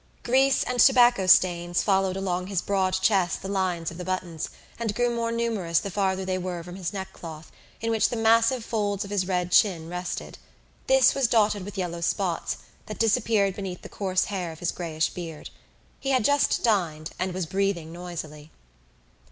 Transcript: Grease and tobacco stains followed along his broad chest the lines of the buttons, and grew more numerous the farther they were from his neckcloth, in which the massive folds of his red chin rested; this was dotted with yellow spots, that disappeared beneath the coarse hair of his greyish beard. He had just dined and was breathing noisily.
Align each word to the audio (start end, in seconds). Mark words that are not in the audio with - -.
Grease 0.23 0.63
and 0.63 0.79
tobacco 0.79 1.27
stains 1.27 1.83
followed 1.83 2.17
along 2.17 2.47
his 2.47 2.63
broad 2.63 2.93
chest 3.03 3.43
the 3.43 3.47
lines 3.47 3.91
of 3.91 3.99
the 3.99 4.03
buttons, 4.03 4.49
and 4.79 4.95
grew 4.95 5.11
more 5.15 5.31
numerous 5.31 5.77
the 5.77 5.91
farther 5.91 6.25
they 6.25 6.39
were 6.39 6.63
from 6.63 6.75
his 6.75 6.91
neckcloth, 6.91 7.51
in 7.81 7.91
which 7.91 8.09
the 8.09 8.15
massive 8.15 8.65
folds 8.65 9.05
of 9.05 9.11
his 9.11 9.27
red 9.27 9.51
chin 9.51 9.87
rested; 9.89 10.39
this 10.87 11.13
was 11.13 11.27
dotted 11.27 11.63
with 11.63 11.77
yellow 11.77 12.01
spots, 12.01 12.57
that 12.87 12.97
disappeared 12.97 13.55
beneath 13.55 13.83
the 13.83 13.89
coarse 13.89 14.25
hair 14.25 14.51
of 14.51 14.57
his 14.57 14.71
greyish 14.71 15.09
beard. 15.09 15.51
He 15.99 16.09
had 16.09 16.25
just 16.25 16.63
dined 16.63 17.11
and 17.19 17.31
was 17.31 17.45
breathing 17.45 17.91
noisily. 17.91 18.49